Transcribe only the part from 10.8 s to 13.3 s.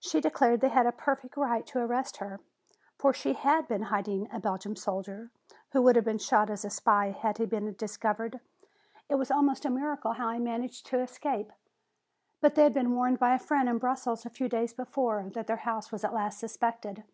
to escape. But they had been warned